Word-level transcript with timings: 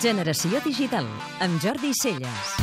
Generació 0.00 0.62
Digital, 0.64 1.04
amb 1.44 1.60
Jordi 1.60 1.90
Celles. 1.92 2.54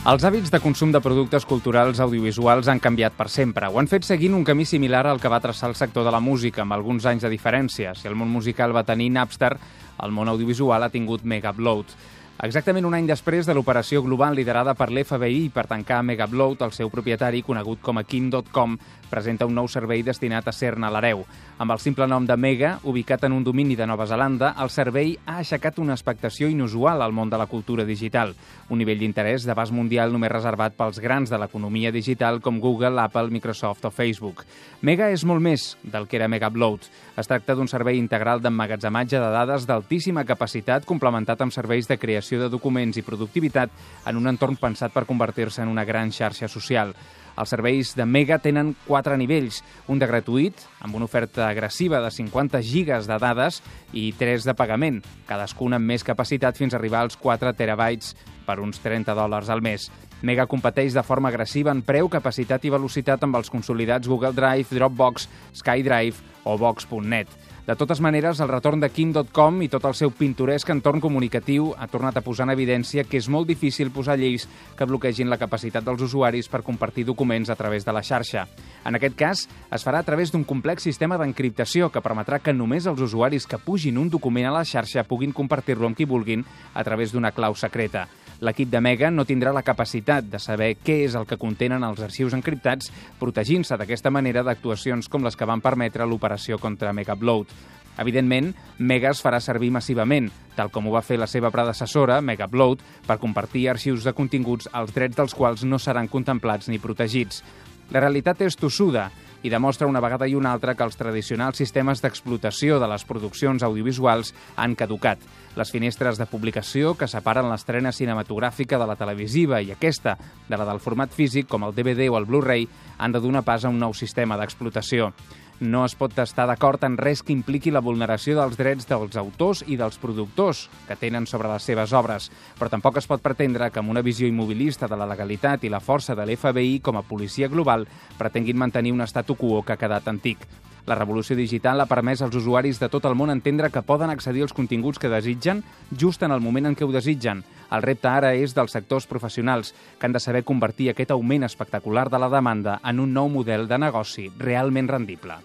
Els 0.00 0.24
hàbits 0.24 0.48
de 0.52 0.58
consum 0.64 0.92
de 0.92 1.00
productes 1.04 1.44
culturals 1.44 1.98
audiovisuals 2.00 2.68
han 2.72 2.80
canviat 2.80 3.12
per 3.16 3.26
sempre. 3.32 3.68
Ho 3.68 3.76
han 3.80 3.88
fet 3.88 4.04
seguint 4.08 4.32
un 4.36 4.44
camí 4.48 4.64
similar 4.64 5.02
al 5.06 5.20
que 5.20 5.28
va 5.28 5.42
traçar 5.44 5.68
el 5.68 5.76
sector 5.76 6.04
de 6.04 6.12
la 6.12 6.20
música, 6.24 6.62
amb 6.62 6.72
alguns 6.72 7.04
anys 7.04 7.24
de 7.24 7.32
diferència. 7.32 7.92
Si 7.96 8.08
el 8.08 8.16
món 8.16 8.32
musical 8.32 8.76
va 8.76 8.84
tenir 8.88 9.10
Napster, 9.12 9.54
el 10.00 10.12
món 10.16 10.28
audiovisual 10.32 10.84
ha 10.84 10.92
tingut 10.92 11.24
Mega 11.24 11.52
Upload. 11.52 11.92
Exactament 12.40 12.86
un 12.88 12.94
any 12.96 13.04
després 13.04 13.44
de 13.44 13.52
l'operació 13.52 14.00
global 14.00 14.32
liderada 14.38 14.72
per 14.72 14.86
l'FBI 14.88 15.50
per 15.52 15.66
tancar 15.68 15.98
Megabloat, 16.08 16.62
el 16.64 16.72
seu 16.72 16.88
propietari, 16.88 17.42
conegut 17.44 17.82
com 17.84 18.00
a 18.00 18.04
Kim.com, 18.08 18.78
presenta 19.10 19.44
un 19.44 19.52
nou 19.58 19.66
servei 19.68 20.00
destinat 20.06 20.48
a 20.48 20.54
ser-ne 20.56 20.88
l'hereu. 20.88 21.26
Amb 21.60 21.74
el 21.74 21.82
simple 21.82 22.06
nom 22.08 22.24
de 22.24 22.38
Mega, 22.40 22.70
ubicat 22.88 23.26
en 23.28 23.34
un 23.36 23.44
domini 23.44 23.76
de 23.76 23.84
Nova 23.84 24.06
Zelanda, 24.08 24.54
el 24.62 24.70
servei 24.72 25.12
ha 25.26 25.36
aixecat 25.42 25.82
una 25.82 25.92
expectació 25.92 26.48
inusual 26.48 27.02
al 27.04 27.12
món 27.12 27.28
de 27.28 27.36
la 27.36 27.48
cultura 27.50 27.84
digital, 27.84 28.32
un 28.70 28.80
nivell 28.80 29.02
d'interès 29.02 29.44
d'abast 29.44 29.76
mundial 29.76 30.08
només 30.14 30.32
reservat 30.32 30.78
pels 30.78 31.02
grans 31.04 31.28
de 31.28 31.36
l'economia 31.36 31.92
digital 31.92 32.40
com 32.40 32.62
Google, 32.62 33.02
Apple, 33.02 33.28
Microsoft 33.28 33.84
o 33.84 33.92
Facebook. 33.92 34.46
Mega 34.80 35.10
és 35.12 35.26
molt 35.28 35.44
més 35.44 35.74
del 35.82 36.08
que 36.08 36.16
era 36.16 36.30
Megabloat. 36.30 36.88
Es 37.20 37.28
tracta 37.28 37.52
d'un 37.58 37.68
servei 37.68 38.00
integral 38.00 38.40
d'emmagatzematge 38.40 39.20
de 39.20 39.30
dades 39.34 39.68
d'altíssima 39.68 40.24
capacitat 40.24 40.88
complementat 40.88 41.42
amb 41.44 41.52
serveis 41.52 41.90
de 41.90 41.98
creació 42.00 42.29
de 42.38 42.50
documents 42.52 43.00
i 43.00 43.02
productivitat 43.02 43.72
en 44.06 44.20
un 44.20 44.30
entorn 44.30 44.58
pensat 44.60 44.92
per 44.94 45.06
convertir-se 45.08 45.62
en 45.64 45.72
una 45.72 45.84
gran 45.88 46.12
xarxa 46.14 46.48
social. 46.48 46.94
Els 47.40 47.50
serveis 47.54 47.94
de 47.96 48.04
Mega 48.04 48.38
tenen 48.42 48.74
quatre 48.86 49.16
nivells, 49.16 49.62
un 49.88 49.98
de 49.98 50.06
gratuït, 50.06 50.60
amb 50.84 50.98
una 50.98 51.06
oferta 51.08 51.46
agressiva 51.48 52.02
de 52.04 52.10
50 52.12 52.60
gigas 52.62 53.08
de 53.08 53.16
dades 53.22 53.62
i 53.96 54.10
3 54.18 54.44
de 54.44 54.54
pagament, 54.54 55.00
cadascun 55.26 55.74
amb 55.78 55.88
més 55.88 56.04
capacitat 56.04 56.58
fins 56.60 56.74
a 56.74 56.80
arribar 56.80 57.04
als 57.06 57.16
4 57.16 57.54
terabytes 57.56 58.14
per 58.46 58.58
uns 58.60 58.82
30 58.84 59.14
dòlars 59.16 59.48
al 59.48 59.62
mes. 59.64 59.88
Mega 60.22 60.44
competeix 60.50 60.92
de 60.92 61.04
forma 61.06 61.30
agressiva 61.30 61.72
en 61.72 61.80
preu, 61.86 62.10
capacitat 62.12 62.64
i 62.66 62.74
velocitat 62.74 63.22
amb 63.24 63.38
els 63.40 63.48
consolidats 63.48 64.08
Google 64.08 64.34
Drive, 64.36 64.68
Dropbox, 64.74 65.28
SkyDrive 65.62 66.44
o 66.44 66.58
Box.net. 66.60 67.49
De 67.66 67.76
totes 67.76 68.00
maneres, 68.00 68.40
el 68.40 68.48
retorn 68.48 68.80
de 68.80 68.88
King.com 68.88 69.58
i 69.60 69.68
tot 69.68 69.84
el 69.84 69.94
seu 69.94 70.10
pintoresc 70.16 70.70
entorn 70.72 71.02
comunicatiu 71.04 71.74
ha 71.76 71.86
tornat 71.92 72.16
a 72.16 72.22
posar 72.24 72.46
en 72.48 72.54
evidència 72.54 73.04
que 73.04 73.20
és 73.20 73.28
molt 73.28 73.50
difícil 73.50 73.92
posar 73.92 74.16
lleis 74.18 74.46
que 74.78 74.88
bloquegin 74.88 75.28
la 75.28 75.38
capacitat 75.38 75.84
dels 75.84 76.00
usuaris 76.08 76.48
per 76.48 76.62
compartir 76.64 77.04
documents 77.04 77.52
a 77.52 77.58
través 77.60 77.84
de 77.84 77.92
la 77.92 78.02
xarxa. 78.02 78.46
En 78.88 78.96
aquest 78.96 79.16
cas, 79.16 79.44
es 79.70 79.84
farà 79.84 80.00
a 80.00 80.08
través 80.08 80.32
d'un 80.32 80.46
complex 80.48 80.88
sistema 80.88 81.20
d'encriptació 81.20 81.92
que 81.92 82.00
permetrà 82.00 82.40
que 82.40 82.56
només 82.56 82.88
els 82.88 83.04
usuaris 83.04 83.46
que 83.46 83.60
pugin 83.60 84.00
un 84.00 84.08
document 84.08 84.48
a 84.48 84.56
la 84.56 84.64
xarxa 84.64 85.04
puguin 85.04 85.36
compartir-lo 85.36 85.86
amb 85.86 86.00
qui 86.00 86.08
vulguin 86.08 86.46
a 86.72 86.84
través 86.84 87.12
d'una 87.12 87.34
clau 87.36 87.54
secreta. 87.54 88.08
L'equip 88.40 88.70
de 88.72 88.80
Mega 88.80 89.10
no 89.12 89.26
tindrà 89.28 89.52
la 89.52 89.64
capacitat 89.64 90.24
de 90.32 90.38
saber 90.40 90.70
què 90.80 91.02
és 91.04 91.16
el 91.18 91.26
que 91.28 91.36
contenen 91.40 91.84
els 91.84 92.00
arxius 92.00 92.32
encriptats, 92.32 92.88
protegint-se 93.20 93.76
d'aquesta 93.76 94.10
manera 94.10 94.44
d'actuacions 94.46 95.10
com 95.12 95.26
les 95.26 95.36
que 95.36 95.48
van 95.48 95.60
permetre 95.60 96.06
l'operació 96.08 96.56
contra 96.58 96.94
Megabloat. 96.96 97.52
Evidentment, 98.00 98.54
Mega 98.78 99.10
es 99.12 99.20
farà 99.20 99.42
servir 99.44 99.68
massivament, 99.74 100.30
tal 100.56 100.70
com 100.72 100.88
ho 100.88 100.94
va 100.94 101.04
fer 101.04 101.18
la 101.20 101.28
seva 101.28 101.50
predecessora, 101.52 102.22
Megabloat, 102.24 102.80
per 103.06 103.20
compartir 103.20 103.66
arxius 103.68 104.08
de 104.08 104.16
continguts 104.16 104.70
els 104.72 104.94
drets 104.96 105.18
dels 105.18 105.36
quals 105.36 105.66
no 105.68 105.78
seran 105.78 106.08
contemplats 106.08 106.72
ni 106.72 106.80
protegits. 106.80 107.44
La 107.92 108.00
realitat 108.00 108.40
és 108.46 108.56
tossuda 108.56 109.10
i 109.42 109.50
demostra 109.50 109.88
una 109.88 110.00
vegada 110.00 110.28
i 110.28 110.34
una 110.34 110.52
altra 110.52 110.74
que 110.74 110.84
els 110.84 110.98
tradicionals 110.98 111.60
sistemes 111.60 112.02
d'explotació 112.02 112.78
de 112.80 112.88
les 112.90 113.04
produccions 113.08 113.62
audiovisuals 113.62 114.34
han 114.56 114.76
caducat. 114.76 115.18
Les 115.56 115.72
finestres 115.72 116.18
de 116.20 116.28
publicació 116.30 116.94
que 116.94 117.08
separen 117.08 117.48
l'estrena 117.50 117.92
cinematogràfica 117.92 118.78
de 118.78 118.86
la 118.86 118.98
televisiva 119.00 119.62
i 119.62 119.72
aquesta 119.72 120.16
de 120.48 120.56
la 120.56 120.68
del 120.68 120.80
format 120.80 121.12
físic, 121.12 121.48
com 121.48 121.64
el 121.64 121.74
DVD 121.74 122.10
o 122.10 122.18
el 122.18 122.28
Blu-ray, 122.28 122.68
han 122.98 123.12
de 123.12 123.20
donar 123.20 123.42
pas 123.42 123.64
a 123.64 123.72
un 123.72 123.80
nou 123.80 123.96
sistema 123.96 124.36
d'explotació. 124.36 125.12
No 125.60 125.82
es 125.84 125.92
pot 125.92 126.14
estar 126.22 126.46
d'acord 126.48 126.80
en 126.88 126.94
res 126.96 127.20
que 127.20 127.34
impliqui 127.34 127.68
la 127.68 127.82
vulneració 127.84 128.32
dels 128.38 128.56
drets 128.56 128.86
dels 128.88 129.18
autors 129.20 129.60
i 129.68 129.76
dels 129.76 129.98
productors 130.00 130.62
que 130.88 130.96
tenen 130.96 131.26
sobre 131.28 131.50
les 131.52 131.66
seves 131.68 131.92
obres, 131.92 132.30
però 132.56 132.70
tampoc 132.72 132.96
es 132.96 133.08
pot 133.10 133.20
pretendre 133.20 133.68
que 133.68 133.82
amb 133.82 133.92
una 133.92 134.00
visió 134.00 134.24
immobilista 134.24 134.88
de 134.88 134.96
la 134.96 135.10
legalitat 135.10 135.68
i 135.68 135.72
la 135.72 135.82
força 135.84 136.16
de 136.16 136.24
l'FBI 136.24 136.80
com 136.80 136.96
a 136.96 137.04
policia 137.04 137.52
global 137.52 137.84
pretenguin 138.16 138.56
mantenir 138.56 138.96
un 138.96 139.04
statu 139.04 139.36
quo 139.36 139.60
que 139.60 139.76
ha 139.76 139.82
quedat 139.84 140.08
antic. 140.08 140.48
La 140.86 140.96
revolució 140.96 141.36
digital 141.36 141.80
ha 141.80 141.88
permès 141.90 142.22
als 142.22 142.36
usuaris 142.36 142.80
de 142.80 142.88
tot 142.88 143.04
el 143.08 143.16
món 143.18 143.30
entendre 143.30 143.70
que 143.70 143.82
poden 143.82 144.10
accedir 144.10 144.42
als 144.42 144.54
continguts 144.56 144.98
que 144.98 145.12
desitgen 145.12 145.64
just 145.96 146.22
en 146.22 146.32
el 146.32 146.40
moment 146.40 146.70
en 146.70 146.76
què 146.76 146.86
ho 146.86 146.92
desitgen. 146.92 147.44
El 147.70 147.82
repte 147.82 148.08
ara 148.10 148.34
és 148.34 148.54
dels 148.54 148.72
sectors 148.72 149.06
professionals, 149.06 149.74
que 149.98 150.06
han 150.06 150.16
de 150.16 150.20
saber 150.20 150.44
convertir 150.44 150.90
aquest 150.90 151.12
augment 151.14 151.46
espectacular 151.46 152.08
de 152.10 152.18
la 152.18 152.30
demanda 152.32 152.80
en 152.84 153.00
un 153.00 153.14
nou 153.14 153.28
model 153.28 153.68
de 153.68 153.78
negoci 153.78 154.30
realment 154.38 154.90
rendible. 154.90 155.38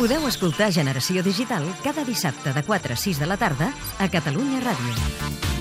Podeu 0.00 0.24
escoltar 0.24 0.70
Generació 0.72 1.20
Digital 1.22 1.66
cada 1.84 2.06
dissabte 2.08 2.54
de 2.56 2.62
4 2.64 2.94
a 2.94 2.96
6 2.96 3.20
de 3.20 3.28
la 3.28 3.36
tarda 3.36 3.72
a 3.98 4.08
Catalunya 4.08 4.64
Ràdio. 4.64 5.59